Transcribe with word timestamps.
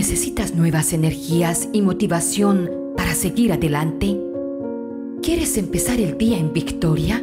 ¿Necesitas 0.00 0.54
nuevas 0.54 0.94
energías 0.94 1.68
y 1.74 1.82
motivación 1.82 2.70
para 2.96 3.12
seguir 3.12 3.52
adelante? 3.52 4.18
¿Quieres 5.22 5.58
empezar 5.58 6.00
el 6.00 6.16
día 6.16 6.38
en 6.38 6.54
victoria? 6.54 7.22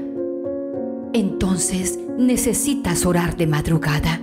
Entonces 1.12 1.98
necesitas 2.20 3.04
orar 3.08 3.36
de 3.36 3.48
madrugada. 3.48 4.22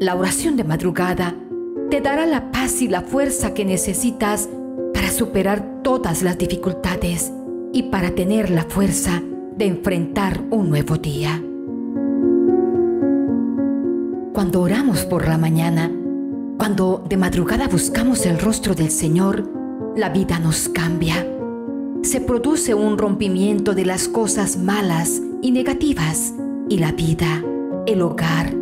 La 0.00 0.16
oración 0.16 0.58
de 0.58 0.64
madrugada 0.64 1.34
te 1.88 2.02
dará 2.02 2.26
la 2.26 2.52
paz 2.52 2.82
y 2.82 2.88
la 2.88 3.00
fuerza 3.00 3.54
que 3.54 3.64
necesitas 3.64 4.50
para 4.92 5.10
superar 5.10 5.80
todas 5.82 6.22
las 6.22 6.36
dificultades 6.36 7.32
y 7.72 7.84
para 7.84 8.10
tener 8.10 8.50
la 8.50 8.64
fuerza 8.64 9.22
de 9.56 9.64
enfrentar 9.64 10.42
un 10.50 10.68
nuevo 10.68 10.98
día. 10.98 11.42
Cuando 14.34 14.60
oramos 14.60 15.06
por 15.06 15.26
la 15.26 15.38
mañana, 15.38 15.90
cuando 16.56 17.04
de 17.06 17.16
madrugada 17.16 17.68
buscamos 17.68 18.24
el 18.24 18.38
rostro 18.38 18.74
del 18.74 18.90
Señor, 18.90 19.48
la 19.94 20.08
vida 20.08 20.38
nos 20.38 20.68
cambia. 20.68 21.26
Se 22.02 22.20
produce 22.20 22.74
un 22.74 22.96
rompimiento 22.96 23.74
de 23.74 23.84
las 23.84 24.08
cosas 24.08 24.56
malas 24.56 25.20
y 25.42 25.50
negativas 25.50 26.32
y 26.68 26.78
la 26.78 26.92
vida, 26.92 27.44
el 27.86 28.00
hogar, 28.00 28.54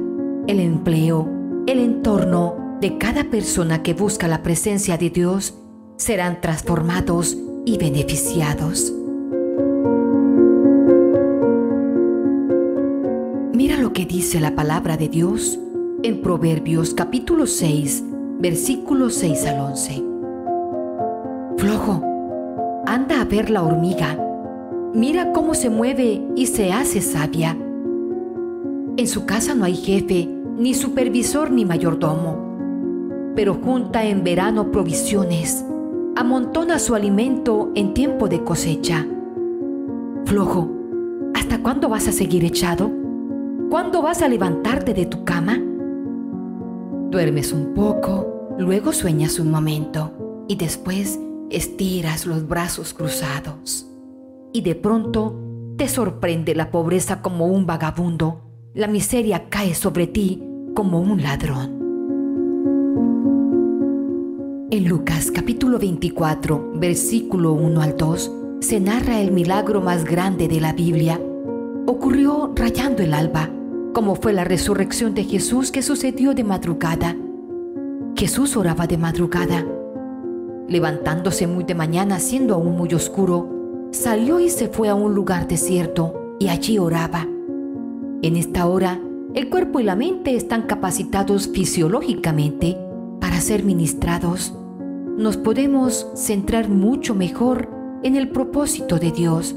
el 0.46 0.60
empleo, 0.60 1.28
el 1.66 1.78
entorno 1.78 2.78
de 2.80 2.98
cada 2.98 3.24
persona 3.24 3.82
que 3.82 3.94
busca 3.94 4.26
la 4.28 4.42
presencia 4.42 4.98
de 4.98 5.10
Dios 5.10 5.54
serán 5.96 6.40
transformados 6.40 7.36
y 7.64 7.78
beneficiados. 7.78 8.92
Mira 13.52 13.76
lo 13.76 13.92
que 13.92 14.04
dice 14.04 14.40
la 14.40 14.56
palabra 14.56 14.96
de 14.96 15.08
Dios 15.08 15.58
en 16.04 16.20
Proverbios 16.20 16.92
capítulo 16.92 17.46
6, 17.46 18.04
versículos 18.38 19.14
6 19.14 19.46
al 19.46 19.60
11. 19.60 20.04
Flojo, 21.56 22.02
anda 22.84 23.22
a 23.22 23.24
ver 23.24 23.48
la 23.48 23.62
hormiga. 23.62 24.18
Mira 24.92 25.32
cómo 25.32 25.54
se 25.54 25.70
mueve 25.70 26.22
y 26.36 26.44
se 26.44 26.74
hace 26.74 27.00
sabia. 27.00 27.56
En 28.98 29.08
su 29.08 29.24
casa 29.24 29.54
no 29.54 29.64
hay 29.64 29.76
jefe, 29.76 30.28
ni 30.58 30.74
supervisor, 30.74 31.50
ni 31.50 31.64
mayordomo. 31.64 33.32
Pero 33.34 33.54
junta 33.54 34.04
en 34.04 34.24
verano 34.24 34.70
provisiones, 34.70 35.64
amontona 36.16 36.78
su 36.80 36.94
alimento 36.94 37.72
en 37.74 37.94
tiempo 37.94 38.28
de 38.28 38.44
cosecha. 38.44 39.06
Flojo, 40.26 40.70
¿hasta 41.32 41.62
cuándo 41.62 41.88
vas 41.88 42.08
a 42.08 42.12
seguir 42.12 42.44
echado? 42.44 42.90
¿Cuándo 43.70 44.02
vas 44.02 44.20
a 44.20 44.28
levantarte 44.28 44.92
de 44.92 45.06
tu 45.06 45.24
cama? 45.24 45.63
Duermes 47.14 47.52
un 47.52 47.74
poco, 47.74 48.56
luego 48.58 48.92
sueñas 48.92 49.38
un 49.38 49.48
momento 49.48 50.44
y 50.48 50.56
después 50.56 51.20
estiras 51.48 52.26
los 52.26 52.48
brazos 52.48 52.92
cruzados. 52.92 53.88
Y 54.52 54.62
de 54.62 54.74
pronto 54.74 55.40
te 55.76 55.86
sorprende 55.86 56.56
la 56.56 56.72
pobreza 56.72 57.22
como 57.22 57.46
un 57.46 57.66
vagabundo, 57.66 58.40
la 58.74 58.88
miseria 58.88 59.48
cae 59.48 59.76
sobre 59.76 60.08
ti 60.08 60.42
como 60.74 61.00
un 61.00 61.22
ladrón. 61.22 61.70
En 64.72 64.88
Lucas 64.88 65.30
capítulo 65.30 65.78
24, 65.78 66.72
versículo 66.74 67.52
1 67.52 67.80
al 67.80 67.96
2, 67.96 68.32
se 68.58 68.80
narra 68.80 69.20
el 69.20 69.30
milagro 69.30 69.80
más 69.80 70.04
grande 70.04 70.48
de 70.48 70.60
la 70.60 70.72
Biblia. 70.72 71.20
Ocurrió 71.86 72.52
rayando 72.56 73.04
el 73.04 73.14
alba 73.14 73.50
como 73.94 74.16
fue 74.16 74.32
la 74.32 74.44
resurrección 74.44 75.14
de 75.14 75.22
Jesús 75.22 75.70
que 75.70 75.80
sucedió 75.80 76.34
de 76.34 76.42
madrugada. 76.42 77.16
Jesús 78.16 78.56
oraba 78.56 78.88
de 78.88 78.98
madrugada. 78.98 79.64
Levantándose 80.68 81.46
muy 81.46 81.62
de 81.62 81.76
mañana, 81.76 82.18
siendo 82.18 82.54
aún 82.54 82.76
muy 82.76 82.92
oscuro, 82.92 83.88
salió 83.92 84.40
y 84.40 84.50
se 84.50 84.68
fue 84.68 84.88
a 84.88 84.96
un 84.96 85.14
lugar 85.14 85.46
desierto 85.46 86.36
y 86.40 86.48
allí 86.48 86.76
oraba. 86.78 87.28
En 88.22 88.36
esta 88.36 88.66
hora, 88.66 89.00
el 89.32 89.48
cuerpo 89.48 89.78
y 89.78 89.84
la 89.84 89.94
mente 89.94 90.34
están 90.34 90.62
capacitados 90.62 91.48
fisiológicamente 91.48 92.76
para 93.20 93.40
ser 93.40 93.62
ministrados. 93.62 94.54
Nos 95.16 95.36
podemos 95.36 96.08
centrar 96.16 96.68
mucho 96.68 97.14
mejor 97.14 97.68
en 98.02 98.16
el 98.16 98.28
propósito 98.28 98.98
de 98.98 99.12
Dios 99.12 99.54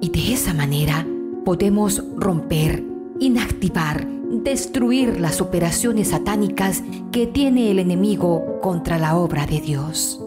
y 0.00 0.10
de 0.10 0.32
esa 0.32 0.54
manera 0.54 1.06
podemos 1.44 2.02
romper 2.16 2.95
inactivar, 3.20 4.06
destruir 4.06 5.20
las 5.20 5.40
operaciones 5.40 6.08
satánicas 6.08 6.82
que 7.12 7.26
tiene 7.26 7.70
el 7.70 7.78
enemigo 7.78 8.60
contra 8.60 8.98
la 8.98 9.16
obra 9.16 9.46
de 9.46 9.60
Dios. 9.60 10.22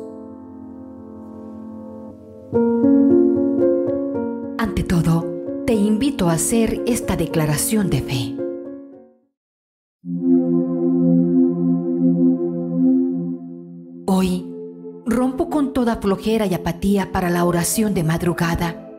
Ante 4.57 4.83
todo, 4.83 5.25
te 5.65 5.73
invito 5.73 6.29
a 6.29 6.33
hacer 6.33 6.81
esta 6.87 7.15
declaración 7.15 7.89
de 7.89 8.01
fe. 8.01 8.35
Hoy 14.07 14.51
rompo 15.05 15.49
con 15.49 15.73
toda 15.73 15.97
flojera 15.97 16.45
y 16.45 16.53
apatía 16.53 17.11
para 17.11 17.29
la 17.29 17.45
oración 17.45 17.93
de 17.93 18.03
madrugada, 18.03 18.89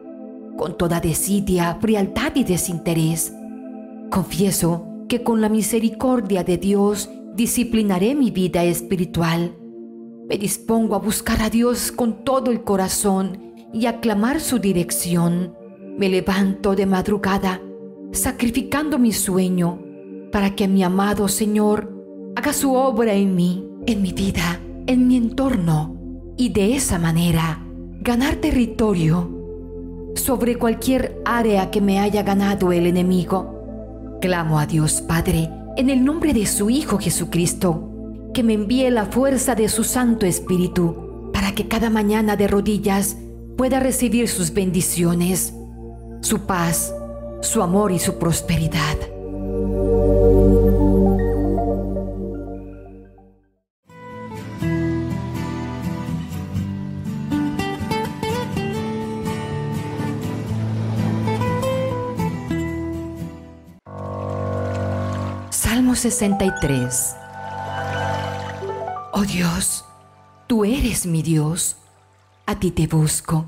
con 0.56 0.76
toda 0.76 1.00
desidia, 1.00 1.78
frialdad 1.80 2.32
y 2.36 2.44
desinterés 2.44 3.32
Confieso 4.10 4.86
que 5.08 5.22
con 5.22 5.40
la 5.40 5.48
misericordia 5.48 6.42
de 6.42 6.58
Dios 6.58 7.08
disciplinaré 7.36 8.16
mi 8.16 8.32
vida 8.32 8.64
espiritual. 8.64 9.56
Me 10.28 10.36
dispongo 10.36 10.96
a 10.96 10.98
buscar 10.98 11.40
a 11.42 11.48
Dios 11.48 11.92
con 11.92 12.24
todo 12.24 12.50
el 12.50 12.64
corazón 12.64 13.54
y 13.72 13.86
a 13.86 14.00
clamar 14.00 14.40
su 14.40 14.58
dirección. 14.58 15.54
Me 15.96 16.08
levanto 16.08 16.74
de 16.74 16.86
madrugada, 16.86 17.60
sacrificando 18.10 18.98
mi 18.98 19.12
sueño, 19.12 19.80
para 20.32 20.56
que 20.56 20.66
mi 20.66 20.82
amado 20.82 21.28
Señor 21.28 21.92
haga 22.34 22.52
su 22.52 22.74
obra 22.74 23.14
en 23.14 23.36
mí, 23.36 23.68
en 23.86 24.02
mi 24.02 24.12
vida, 24.12 24.60
en 24.88 25.06
mi 25.06 25.16
entorno, 25.16 25.96
y 26.36 26.48
de 26.48 26.74
esa 26.74 26.98
manera 26.98 27.64
ganar 28.00 28.36
territorio 28.36 29.30
sobre 30.16 30.56
cualquier 30.56 31.20
área 31.24 31.70
que 31.70 31.80
me 31.80 32.00
haya 32.00 32.24
ganado 32.24 32.72
el 32.72 32.86
enemigo. 32.86 33.59
Clamo 34.20 34.58
a 34.58 34.66
Dios 34.66 35.00
Padre 35.00 35.50
en 35.78 35.88
el 35.88 36.04
nombre 36.04 36.34
de 36.34 36.44
su 36.44 36.68
Hijo 36.68 36.98
Jesucristo, 36.98 37.90
que 38.34 38.42
me 38.42 38.52
envíe 38.52 38.90
la 38.90 39.06
fuerza 39.06 39.54
de 39.54 39.68
su 39.68 39.82
Santo 39.82 40.26
Espíritu 40.26 41.30
para 41.32 41.54
que 41.54 41.68
cada 41.68 41.88
mañana 41.88 42.36
de 42.36 42.46
rodillas 42.46 43.16
pueda 43.56 43.80
recibir 43.80 44.28
sus 44.28 44.52
bendiciones, 44.52 45.54
su 46.20 46.40
paz, 46.40 46.94
su 47.40 47.62
amor 47.62 47.92
y 47.92 47.98
su 47.98 48.18
prosperidad. 48.18 48.98
Salmo 65.70 65.94
63 65.94 67.16
Oh 69.12 69.22
Dios, 69.22 69.84
tú 70.48 70.64
eres 70.64 71.06
mi 71.06 71.22
Dios, 71.22 71.76
a 72.44 72.58
ti 72.58 72.72
te 72.72 72.88
busco, 72.88 73.46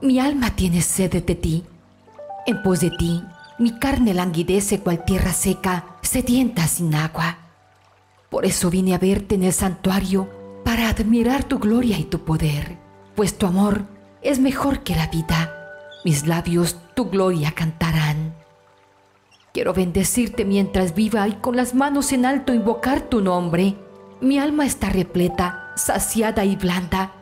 mi 0.00 0.20
alma 0.20 0.56
tiene 0.56 0.80
sed 0.80 1.22
de 1.22 1.34
ti, 1.34 1.66
en 2.46 2.62
pos 2.62 2.80
de 2.80 2.90
ti 2.92 3.22
mi 3.58 3.78
carne 3.78 4.14
languidece 4.14 4.80
cual 4.80 5.04
tierra 5.04 5.34
seca, 5.34 5.84
sedienta 6.00 6.66
sin 6.66 6.94
agua. 6.94 7.36
Por 8.30 8.46
eso 8.46 8.70
vine 8.70 8.94
a 8.94 8.98
verte 8.98 9.34
en 9.34 9.44
el 9.44 9.52
santuario 9.52 10.30
para 10.64 10.88
admirar 10.88 11.44
tu 11.44 11.58
gloria 11.58 11.98
y 11.98 12.04
tu 12.04 12.24
poder, 12.24 12.78
pues 13.14 13.36
tu 13.36 13.44
amor 13.44 13.84
es 14.22 14.38
mejor 14.38 14.82
que 14.82 14.96
la 14.96 15.08
vida, 15.08 15.54
mis 16.06 16.26
labios 16.26 16.78
tu 16.94 17.10
gloria 17.10 17.52
cantarán. 17.52 18.39
Quiero 19.52 19.74
bendecirte 19.74 20.44
mientras 20.44 20.94
viva 20.94 21.26
y 21.26 21.32
con 21.32 21.56
las 21.56 21.74
manos 21.74 22.12
en 22.12 22.24
alto 22.24 22.54
invocar 22.54 23.00
tu 23.00 23.20
nombre. 23.20 23.76
Mi 24.20 24.38
alma 24.38 24.64
está 24.64 24.90
repleta, 24.90 25.72
saciada 25.76 26.44
y 26.44 26.54
blanda, 26.54 27.12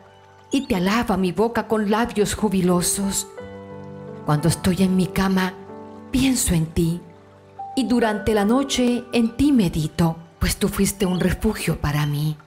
y 0.51 0.67
te 0.67 0.75
alaba 0.75 1.17
mi 1.17 1.31
boca 1.31 1.67
con 1.67 1.89
labios 1.89 2.35
jubilosos. 2.35 3.27
Cuando 4.27 4.47
estoy 4.47 4.83
en 4.83 4.95
mi 4.95 5.07
cama, 5.07 5.53
pienso 6.11 6.53
en 6.53 6.67
ti, 6.67 7.01
y 7.75 7.87
durante 7.87 8.35
la 8.35 8.45
noche 8.45 9.03
en 9.11 9.35
ti 9.35 9.51
medito, 9.51 10.17
pues 10.37 10.57
tú 10.57 10.67
fuiste 10.67 11.07
un 11.07 11.19
refugio 11.19 11.81
para 11.81 12.05
mí. 12.05 12.37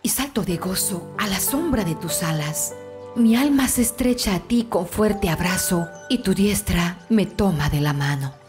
Y 0.00 0.08
salto 0.08 0.42
de 0.42 0.56
gozo 0.56 1.14
a 1.18 1.26
la 1.26 1.38
sombra 1.38 1.84
de 1.84 1.94
tus 1.96 2.22
alas. 2.22 2.74
Mi 3.14 3.36
alma 3.36 3.68
se 3.68 3.82
estrecha 3.82 4.34
a 4.34 4.40
ti 4.40 4.66
con 4.70 4.86
fuerte 4.86 5.28
abrazo, 5.28 5.86
y 6.08 6.22
tu 6.22 6.32
diestra 6.32 6.98
me 7.10 7.26
toma 7.26 7.68
de 7.68 7.82
la 7.82 7.92
mano. 7.92 8.41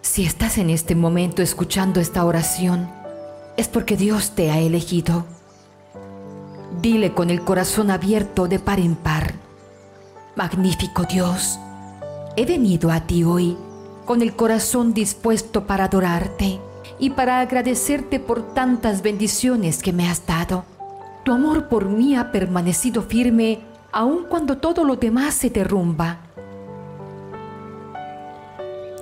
Si 0.00 0.24
estás 0.24 0.58
en 0.58 0.70
este 0.70 0.94
momento 0.94 1.42
escuchando 1.42 2.00
esta 2.00 2.24
oración, 2.24 2.90
es 3.56 3.68
porque 3.68 3.96
Dios 3.96 4.32
te 4.34 4.50
ha 4.50 4.58
elegido. 4.58 5.26
Dile 6.80 7.12
con 7.12 7.28
el 7.30 7.42
corazón 7.42 7.90
abierto 7.90 8.48
de 8.48 8.58
par 8.58 8.80
en 8.80 8.96
par, 8.96 9.34
Magnífico 10.36 11.02
Dios, 11.02 11.58
he 12.36 12.46
venido 12.46 12.92
a 12.92 13.00
ti 13.00 13.24
hoy 13.24 13.56
con 14.04 14.22
el 14.22 14.36
corazón 14.36 14.94
dispuesto 14.94 15.66
para 15.66 15.84
adorarte 15.84 16.60
y 16.98 17.10
para 17.10 17.40
agradecerte 17.40 18.20
por 18.20 18.54
tantas 18.54 19.02
bendiciones 19.02 19.82
que 19.82 19.92
me 19.92 20.08
has 20.08 20.24
dado. 20.24 20.64
Tu 21.24 21.32
amor 21.32 21.68
por 21.68 21.86
mí 21.86 22.16
ha 22.16 22.30
permanecido 22.32 23.02
firme 23.02 23.67
aun 23.92 24.24
cuando 24.28 24.58
todo 24.58 24.84
lo 24.84 24.96
demás 24.96 25.34
se 25.34 25.50
derrumba. 25.50 26.18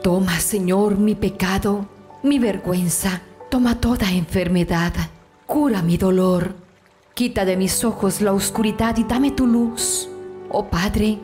Toma, 0.02 0.38
Señor, 0.38 0.98
mi 0.98 1.14
pecado, 1.14 1.86
mi 2.22 2.38
vergüenza, 2.38 3.22
toma 3.50 3.80
toda 3.80 4.12
enfermedad, 4.12 4.92
cura 5.46 5.82
mi 5.82 5.96
dolor, 5.96 6.54
quita 7.14 7.44
de 7.44 7.56
mis 7.56 7.84
ojos 7.84 8.20
la 8.20 8.32
oscuridad 8.32 8.96
y 8.98 9.04
dame 9.04 9.32
tu 9.32 9.46
luz. 9.46 10.08
Oh 10.48 10.66
Padre, 10.66 11.18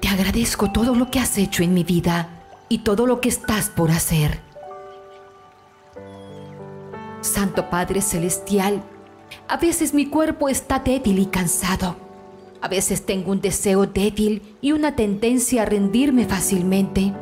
te 0.00 0.08
agradezco 0.08 0.72
todo 0.72 0.94
lo 0.94 1.10
que 1.10 1.20
has 1.20 1.38
hecho 1.38 1.62
en 1.62 1.74
mi 1.74 1.84
vida 1.84 2.28
y 2.68 2.78
todo 2.78 3.06
lo 3.06 3.20
que 3.20 3.28
estás 3.28 3.70
por 3.70 3.90
hacer. 3.90 4.40
Santo 7.20 7.70
Padre 7.70 8.02
Celestial, 8.02 8.82
a 9.48 9.56
veces 9.56 9.94
mi 9.94 10.06
cuerpo 10.06 10.48
está 10.48 10.78
débil 10.78 11.18
y 11.18 11.26
cansado. 11.26 12.05
A 12.60 12.68
veces 12.68 13.04
tengo 13.04 13.32
un 13.32 13.40
deseo 13.40 13.86
débil 13.86 14.42
y 14.60 14.72
una 14.72 14.96
tendencia 14.96 15.62
a 15.62 15.64
rendirme 15.66 16.26
fácilmente. 16.26 17.12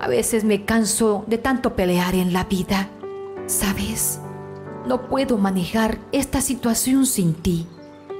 A 0.00 0.08
veces 0.08 0.44
me 0.44 0.64
canso 0.64 1.24
de 1.26 1.38
tanto 1.38 1.76
pelear 1.76 2.14
en 2.14 2.32
la 2.32 2.44
vida. 2.44 2.88
¿Sabes? 3.46 4.20
No 4.86 5.08
puedo 5.08 5.38
manejar 5.38 5.98
esta 6.12 6.40
situación 6.40 7.06
sin 7.06 7.34
ti. 7.34 7.66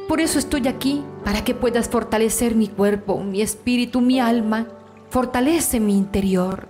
Por 0.08 0.20
eso 0.20 0.38
estoy 0.38 0.68
aquí, 0.68 1.02
para 1.24 1.44
que 1.44 1.54
puedas 1.54 1.88
fortalecer 1.88 2.54
mi 2.54 2.68
cuerpo, 2.68 3.22
mi 3.22 3.42
espíritu, 3.42 4.00
mi 4.00 4.20
alma. 4.20 4.68
Fortalece 5.10 5.80
mi 5.80 5.96
interior. 5.96 6.68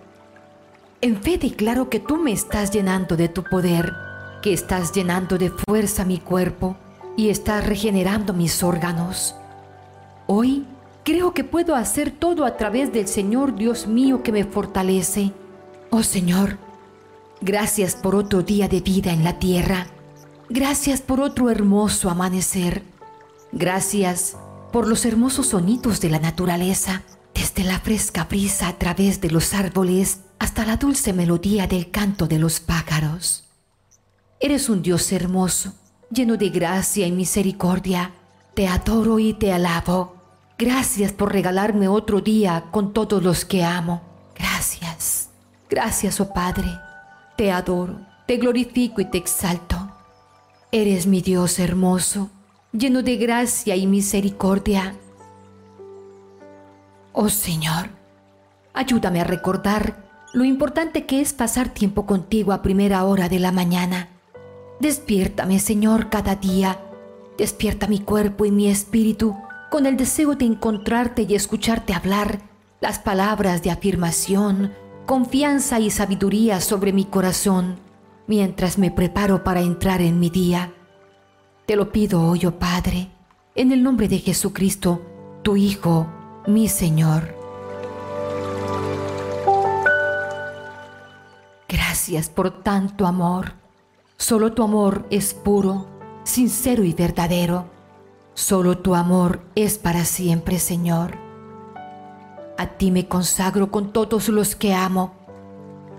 En 1.00 1.20
fe 1.20 1.38
declaro 1.38 1.90
que 1.90 2.00
tú 2.00 2.16
me 2.16 2.32
estás 2.32 2.70
llenando 2.70 3.16
de 3.16 3.28
tu 3.28 3.42
poder 3.42 3.92
que 4.44 4.52
estás 4.52 4.92
llenando 4.92 5.38
de 5.38 5.48
fuerza 5.48 6.04
mi 6.04 6.18
cuerpo 6.18 6.76
y 7.16 7.30
estás 7.30 7.66
regenerando 7.66 8.34
mis 8.34 8.62
órganos. 8.62 9.34
Hoy 10.26 10.64
creo 11.04 11.34
que 11.34 11.44
puedo 11.44 11.74
hacer 11.74 12.10
todo 12.10 12.44
a 12.44 12.56
través 12.56 12.92
del 12.92 13.08
Señor 13.08 13.56
Dios 13.56 13.86
mío 13.86 14.22
que 14.22 14.32
me 14.32 14.44
fortalece. 14.44 15.32
Oh 15.90 16.02
Señor, 16.02 16.58
gracias 17.40 17.94
por 17.94 18.14
otro 18.14 18.42
día 18.42 18.68
de 18.68 18.80
vida 18.80 19.12
en 19.12 19.22
la 19.22 19.38
tierra. 19.38 19.86
Gracias 20.48 21.02
por 21.02 21.20
otro 21.20 21.50
hermoso 21.50 22.10
amanecer. 22.10 22.82
Gracias 23.52 24.36
por 24.72 24.88
los 24.88 25.04
hermosos 25.04 25.48
sonidos 25.48 26.00
de 26.00 26.10
la 26.10 26.18
naturaleza, 26.18 27.02
desde 27.34 27.64
la 27.64 27.78
fresca 27.80 28.24
brisa 28.24 28.68
a 28.68 28.78
través 28.78 29.20
de 29.20 29.30
los 29.30 29.54
árboles 29.54 30.20
hasta 30.38 30.64
la 30.64 30.76
dulce 30.76 31.12
melodía 31.12 31.66
del 31.66 31.90
canto 31.90 32.26
de 32.26 32.38
los 32.38 32.60
pájaros. 32.60 33.44
Eres 34.40 34.68
un 34.68 34.82
Dios 34.82 35.12
hermoso, 35.12 35.74
lleno 36.10 36.36
de 36.36 36.48
gracia 36.48 37.06
y 37.06 37.12
misericordia. 37.12 38.12
Te 38.54 38.68
adoro 38.68 39.18
y 39.18 39.34
te 39.34 39.52
alabo. 39.52 40.14
Gracias 40.56 41.12
por 41.12 41.32
regalarme 41.32 41.88
otro 41.88 42.20
día 42.20 42.66
con 42.70 42.92
todos 42.92 43.20
los 43.22 43.44
que 43.44 43.64
amo. 43.64 44.02
Gracias. 44.36 45.30
Gracias, 45.68 46.20
oh 46.20 46.32
Padre. 46.32 46.68
Te 47.36 47.50
adoro, 47.50 47.98
te 48.26 48.36
glorifico 48.36 49.00
y 49.00 49.06
te 49.06 49.18
exalto. 49.18 49.76
Eres 50.70 51.08
mi 51.08 51.20
Dios 51.20 51.58
hermoso, 51.58 52.30
lleno 52.72 53.02
de 53.02 53.16
gracia 53.16 53.74
y 53.74 53.88
misericordia. 53.88 54.94
Oh 57.12 57.28
Señor, 57.28 57.88
ayúdame 58.72 59.20
a 59.20 59.24
recordar 59.24 60.04
lo 60.32 60.44
importante 60.44 61.06
que 61.06 61.20
es 61.20 61.32
pasar 61.32 61.70
tiempo 61.70 62.06
contigo 62.06 62.52
a 62.52 62.62
primera 62.62 63.04
hora 63.04 63.28
de 63.28 63.40
la 63.40 63.50
mañana 63.50 64.10
Despiértame, 64.80 65.60
Señor, 65.60 66.10
cada 66.10 66.34
día. 66.34 66.78
Despierta 67.38 67.86
mi 67.88 67.98
cuerpo 67.98 68.44
y 68.44 68.50
mi 68.50 68.68
espíritu 68.68 69.36
con 69.70 69.86
el 69.86 69.96
deseo 69.96 70.36
de 70.36 70.44
encontrarte 70.44 71.22
y 71.22 71.34
escucharte 71.34 71.92
hablar 71.92 72.40
las 72.80 72.98
palabras 72.98 73.62
de 73.62 73.70
afirmación, 73.70 74.72
confianza 75.06 75.80
y 75.80 75.90
sabiduría 75.90 76.60
sobre 76.60 76.92
mi 76.92 77.04
corazón 77.04 77.76
mientras 78.26 78.78
me 78.78 78.90
preparo 78.90 79.42
para 79.42 79.60
entrar 79.60 80.00
en 80.00 80.20
mi 80.20 80.30
día. 80.30 80.72
Te 81.66 81.76
lo 81.76 81.90
pido 81.90 82.22
hoy, 82.22 82.46
oh 82.46 82.58
Padre, 82.58 83.10
en 83.54 83.72
el 83.72 83.82
nombre 83.82 84.06
de 84.06 84.18
Jesucristo, 84.18 85.02
tu 85.42 85.56
Hijo, 85.56 86.06
mi 86.46 86.68
Señor. 86.68 87.34
Gracias 91.68 92.28
por 92.28 92.62
tanto 92.62 93.06
amor 93.06 93.64
Solo 94.16 94.52
tu 94.52 94.62
amor 94.62 95.06
es 95.10 95.34
puro, 95.34 95.86
sincero 96.24 96.84
y 96.84 96.92
verdadero. 96.92 97.66
Solo 98.34 98.78
tu 98.78 98.94
amor 98.94 99.42
es 99.54 99.78
para 99.78 100.04
siempre, 100.04 100.58
Señor. 100.58 101.16
A 102.58 102.66
ti 102.66 102.90
me 102.90 103.06
consagro 103.06 103.70
con 103.70 103.92
todos 103.92 104.28
los 104.28 104.56
que 104.56 104.74
amo. 104.74 105.12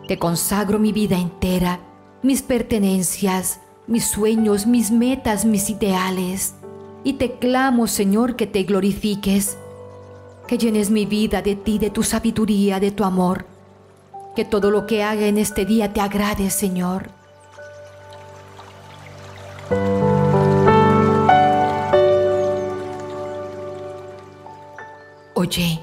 Te 0.07 0.19
consagro 0.19 0.79
mi 0.79 0.91
vida 0.91 1.17
entera, 1.17 1.79
mis 2.21 2.41
pertenencias, 2.41 3.61
mis 3.87 4.05
sueños, 4.05 4.65
mis 4.65 4.91
metas, 4.91 5.45
mis 5.45 5.69
ideales. 5.69 6.55
Y 7.03 7.13
te 7.13 7.37
clamo, 7.37 7.87
Señor, 7.87 8.35
que 8.35 8.47
te 8.47 8.63
glorifiques, 8.63 9.57
que 10.47 10.57
llenes 10.57 10.89
mi 10.89 11.05
vida 11.05 11.41
de 11.41 11.55
ti, 11.55 11.77
de 11.77 11.91
tu 11.91 12.03
sabiduría, 12.03 12.79
de 12.79 12.91
tu 12.91 13.03
amor. 13.03 13.45
Que 14.35 14.43
todo 14.43 14.71
lo 14.71 14.85
que 14.85 15.03
haga 15.03 15.27
en 15.27 15.37
este 15.37 15.65
día 15.65 15.93
te 15.93 16.01
agrade, 16.01 16.49
Señor 16.49 17.24
Oye, 25.47 25.79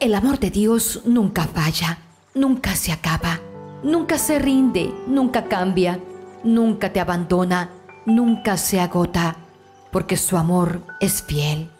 el 0.00 0.16
amor 0.16 0.40
de 0.40 0.50
Dios 0.50 1.02
nunca 1.04 1.44
falla, 1.44 1.98
nunca 2.34 2.74
se 2.74 2.90
acaba, 2.90 3.38
nunca 3.84 4.18
se 4.18 4.40
rinde, 4.40 4.92
nunca 5.06 5.44
cambia, 5.44 6.00
nunca 6.42 6.92
te 6.92 6.98
abandona, 6.98 7.70
nunca 8.04 8.56
se 8.56 8.80
agota, 8.80 9.36
porque 9.92 10.16
su 10.16 10.36
amor 10.36 10.82
es 10.98 11.22
fiel. 11.22 11.70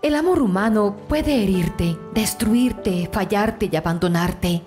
El 0.00 0.14
amor 0.14 0.40
humano 0.42 0.94
puede 1.08 1.42
herirte, 1.42 1.98
destruirte, 2.14 3.10
fallarte 3.12 3.68
y 3.72 3.74
abandonarte, 3.74 4.62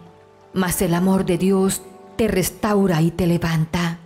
mas 0.54 0.82
el 0.82 0.94
amor 0.94 1.24
de 1.24 1.38
Dios 1.38 1.84
te 2.18 2.28
restaura 2.28 3.02
y 3.02 3.12
te 3.12 3.28
levanta. 3.28 4.00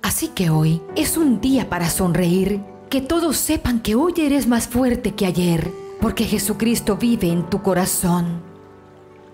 Así 0.00 0.28
que 0.28 0.48
hoy 0.48 0.80
es 0.96 1.18
un 1.18 1.42
día 1.42 1.68
para 1.68 1.90
sonreír, 1.90 2.58
que 2.88 3.02
todos 3.02 3.36
sepan 3.36 3.80
que 3.80 3.96
hoy 3.96 4.14
eres 4.16 4.46
más 4.46 4.66
fuerte 4.66 5.14
que 5.14 5.26
ayer, 5.26 5.70
porque 6.00 6.24
Jesucristo 6.24 6.96
vive 6.96 7.28
en 7.28 7.48
tu 7.50 7.62
corazón, 7.62 8.40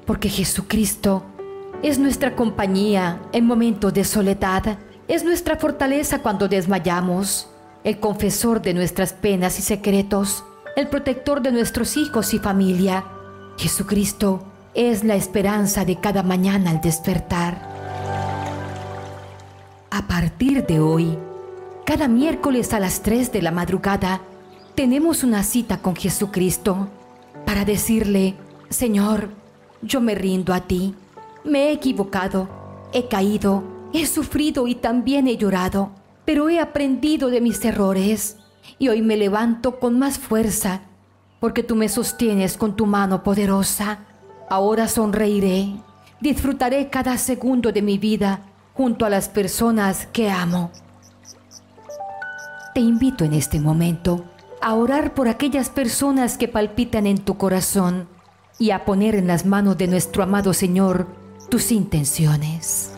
porque 0.04 0.28
Jesucristo 0.28 1.24
es 1.82 1.98
nuestra 1.98 2.34
compañía 2.34 3.20
en 3.32 3.46
momentos 3.46 3.94
de 3.94 4.04
soledad, 4.04 4.78
es 5.08 5.24
nuestra 5.24 5.56
fortaleza 5.56 6.20
cuando 6.20 6.48
desmayamos, 6.48 7.48
el 7.84 8.00
confesor 8.00 8.60
de 8.60 8.74
nuestras 8.74 9.12
penas 9.12 9.58
y 9.60 9.62
secretos, 9.62 10.44
el 10.74 10.88
protector 10.88 11.40
de 11.40 11.52
nuestros 11.52 11.96
hijos 11.96 12.34
y 12.34 12.40
familia. 12.40 13.04
Jesucristo 13.56 14.42
es 14.74 15.04
la 15.04 15.14
esperanza 15.14 15.84
de 15.84 16.00
cada 16.00 16.24
mañana 16.24 16.70
al 16.70 16.80
despertar. 16.80 17.76
A 19.90 20.06
partir 20.08 20.66
de 20.66 20.80
hoy, 20.80 21.16
cada 21.84 22.08
miércoles 22.08 22.72
a 22.72 22.80
las 22.80 23.02
3 23.02 23.30
de 23.30 23.42
la 23.42 23.52
madrugada, 23.52 24.20
tenemos 24.76 25.24
una 25.24 25.42
cita 25.42 25.78
con 25.78 25.96
Jesucristo 25.96 26.88
para 27.46 27.64
decirle, 27.64 28.36
Señor, 28.68 29.30
yo 29.80 30.02
me 30.02 30.14
rindo 30.14 30.52
a 30.52 30.60
ti, 30.60 30.94
me 31.44 31.68
he 31.68 31.72
equivocado, 31.72 32.46
he 32.92 33.08
caído, 33.08 33.64
he 33.94 34.04
sufrido 34.04 34.68
y 34.68 34.74
también 34.74 35.28
he 35.28 35.38
llorado, 35.38 35.92
pero 36.26 36.50
he 36.50 36.60
aprendido 36.60 37.30
de 37.30 37.40
mis 37.40 37.64
errores 37.64 38.36
y 38.78 38.88
hoy 38.88 39.00
me 39.00 39.16
levanto 39.16 39.80
con 39.80 39.98
más 39.98 40.18
fuerza 40.18 40.82
porque 41.40 41.62
tú 41.62 41.74
me 41.74 41.88
sostienes 41.88 42.58
con 42.58 42.76
tu 42.76 42.84
mano 42.84 43.22
poderosa. 43.22 44.00
Ahora 44.50 44.88
sonreiré, 44.88 45.74
disfrutaré 46.20 46.90
cada 46.90 47.16
segundo 47.16 47.72
de 47.72 47.80
mi 47.80 47.96
vida 47.96 48.40
junto 48.74 49.06
a 49.06 49.10
las 49.10 49.30
personas 49.30 50.06
que 50.12 50.30
amo. 50.30 50.70
Te 52.74 52.80
invito 52.80 53.24
en 53.24 53.32
este 53.32 53.58
momento 53.58 54.24
a 54.66 54.74
orar 54.74 55.14
por 55.14 55.28
aquellas 55.28 55.70
personas 55.70 56.36
que 56.36 56.48
palpitan 56.48 57.06
en 57.06 57.18
tu 57.18 57.38
corazón 57.38 58.08
y 58.58 58.72
a 58.72 58.84
poner 58.84 59.14
en 59.14 59.28
las 59.28 59.46
manos 59.46 59.78
de 59.78 59.86
nuestro 59.86 60.24
amado 60.24 60.52
Señor 60.52 61.06
tus 61.48 61.70
intenciones. 61.70 62.95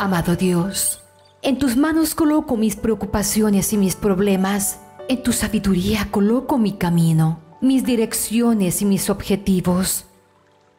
Amado 0.00 0.36
Dios, 0.36 1.00
en 1.42 1.58
tus 1.58 1.76
manos 1.76 2.14
coloco 2.14 2.56
mis 2.56 2.76
preocupaciones 2.76 3.72
y 3.72 3.76
mis 3.76 3.96
problemas. 3.96 4.78
En 5.08 5.24
tu 5.24 5.32
sabiduría 5.32 6.06
coloco 6.12 6.56
mi 6.56 6.74
camino, 6.74 7.40
mis 7.60 7.84
direcciones 7.84 8.80
y 8.80 8.84
mis 8.84 9.10
objetivos. 9.10 10.04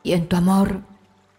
Y 0.03 0.13
en 0.13 0.27
tu 0.27 0.37
amor 0.37 0.83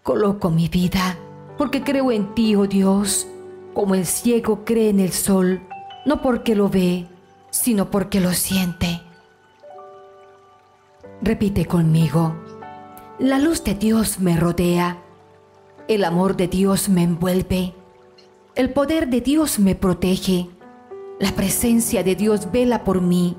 coloco 0.02 0.50
mi 0.50 0.68
vida, 0.68 1.18
porque 1.56 1.82
creo 1.82 2.12
en 2.12 2.34
ti, 2.34 2.54
oh 2.54 2.66
Dios, 2.66 3.26
como 3.72 3.94
el 3.94 4.04
ciego 4.04 4.66
cree 4.66 4.90
en 4.90 5.00
el 5.00 5.12
sol, 5.12 5.62
no 6.04 6.20
porque 6.20 6.54
lo 6.54 6.68
ve, 6.68 7.06
sino 7.48 7.90
porque 7.90 8.20
lo 8.20 8.34
siente. 8.34 9.00
Repite 11.22 11.64
conmigo, 11.64 12.36
la 13.18 13.38
luz 13.38 13.64
de 13.64 13.74
Dios 13.74 14.20
me 14.20 14.36
rodea 14.36 14.98
el 15.90 16.04
amor 16.04 16.36
de 16.36 16.46
Dios 16.46 16.88
me 16.88 17.02
envuelve. 17.02 17.74
El 18.54 18.72
poder 18.72 19.08
de 19.08 19.20
Dios 19.20 19.58
me 19.58 19.74
protege. 19.74 20.48
La 21.18 21.32
presencia 21.32 22.04
de 22.04 22.14
Dios 22.14 22.52
vela 22.52 22.84
por 22.84 23.00
mí. 23.00 23.36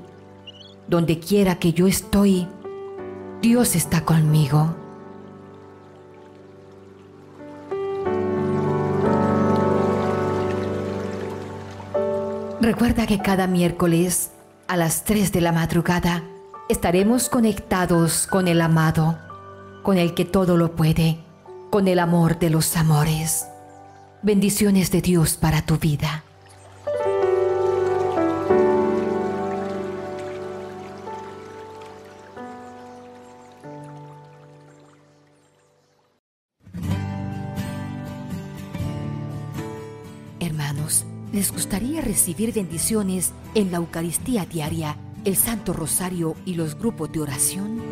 Donde 0.86 1.18
quiera 1.18 1.58
que 1.58 1.72
yo 1.72 1.86
estoy, 1.86 2.46
Dios 3.40 3.74
está 3.74 4.04
conmigo. 4.04 4.76
Recuerda 12.60 13.06
que 13.06 13.18
cada 13.18 13.46
miércoles 13.46 14.30
a 14.68 14.76
las 14.76 15.04
3 15.04 15.32
de 15.32 15.40
la 15.40 15.52
madrugada 15.52 16.22
estaremos 16.68 17.30
conectados 17.30 18.26
con 18.26 18.46
el 18.46 18.60
amado, 18.60 19.18
con 19.82 19.96
el 19.96 20.12
que 20.12 20.26
todo 20.26 20.58
lo 20.58 20.76
puede 20.76 21.31
con 21.72 21.88
el 21.88 22.00
amor 22.00 22.38
de 22.38 22.50
los 22.50 22.76
amores. 22.76 23.46
Bendiciones 24.20 24.90
de 24.90 25.00
Dios 25.00 25.38
para 25.38 25.64
tu 25.64 25.78
vida. 25.78 26.22
Hermanos, 40.40 41.06
¿les 41.32 41.50
gustaría 41.50 42.02
recibir 42.02 42.52
bendiciones 42.52 43.32
en 43.54 43.70
la 43.70 43.78
Eucaristía 43.78 44.44
diaria, 44.44 44.98
el 45.24 45.36
Santo 45.36 45.72
Rosario 45.72 46.36
y 46.44 46.52
los 46.52 46.78
grupos 46.78 47.10
de 47.12 47.20
oración? 47.20 47.91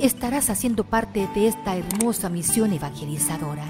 estarás 0.00 0.50
haciendo 0.50 0.84
parte 0.84 1.28
de 1.34 1.48
esta 1.48 1.76
hermosa 1.76 2.28
misión 2.28 2.72
evangelizadora. 2.72 3.64